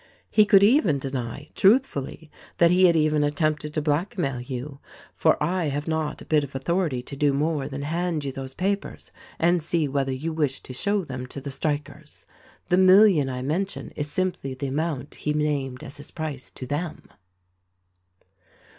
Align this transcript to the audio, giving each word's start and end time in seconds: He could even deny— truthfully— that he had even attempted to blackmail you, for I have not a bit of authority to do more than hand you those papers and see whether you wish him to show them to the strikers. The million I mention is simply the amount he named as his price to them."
He 0.31 0.45
could 0.45 0.63
even 0.63 0.97
deny— 0.97 1.51
truthfully— 1.53 2.31
that 2.57 2.71
he 2.71 2.85
had 2.85 2.95
even 2.95 3.23
attempted 3.23 3.71
to 3.75 3.83
blackmail 3.83 4.41
you, 4.41 4.79
for 5.13 5.37
I 5.43 5.65
have 5.65 5.87
not 5.87 6.23
a 6.23 6.25
bit 6.25 6.43
of 6.43 6.55
authority 6.55 7.03
to 7.03 7.15
do 7.15 7.33
more 7.33 7.67
than 7.67 7.83
hand 7.83 8.25
you 8.25 8.31
those 8.31 8.55
papers 8.55 9.11
and 9.37 9.61
see 9.61 9.87
whether 9.87 10.11
you 10.11 10.33
wish 10.33 10.57
him 10.57 10.63
to 10.63 10.73
show 10.73 11.05
them 11.05 11.27
to 11.27 11.39
the 11.39 11.51
strikers. 11.51 12.25
The 12.69 12.77
million 12.77 13.29
I 13.29 13.43
mention 13.43 13.91
is 13.91 14.09
simply 14.09 14.55
the 14.55 14.65
amount 14.65 15.13
he 15.13 15.33
named 15.33 15.83
as 15.83 15.97
his 15.97 16.09
price 16.09 16.49
to 16.49 16.65
them." 16.65 17.03